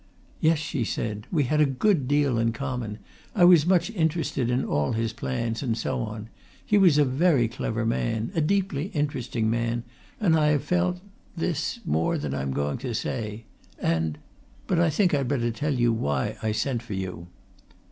"Yes," 0.39 0.57
she 0.57 0.83
said. 0.83 1.27
"We 1.31 1.43
had 1.43 1.61
a 1.61 1.65
good 1.67 2.07
deal 2.07 2.39
in 2.39 2.53
common; 2.53 2.97
I 3.35 3.43
was 3.45 3.67
much 3.67 3.91
interested 3.91 4.49
in 4.49 4.65
all 4.65 4.93
his 4.93 5.13
plans, 5.13 5.61
and 5.61 5.77
so 5.77 5.99
on. 5.99 6.27
He 6.65 6.75
was 6.75 6.97
a 6.97 7.05
very 7.05 7.47
clever 7.47 7.85
man, 7.85 8.31
a 8.33 8.41
deeply 8.41 8.87
interesting 8.95 9.47
man, 9.47 9.83
and 10.19 10.35
I 10.35 10.47
have 10.53 10.63
felt 10.63 11.01
this 11.37 11.81
more 11.85 12.17
than 12.17 12.33
I'm 12.33 12.49
going 12.51 12.79
to 12.79 12.95
say. 12.95 13.43
And 13.77 14.17
but 14.65 14.79
I 14.79 14.89
think 14.89 15.13
I'd 15.13 15.27
better 15.27 15.51
tell 15.51 15.75
you 15.75 15.93
why 15.93 16.35
I 16.41 16.51
sent 16.51 16.81
for 16.81 16.95
you." 16.95 17.27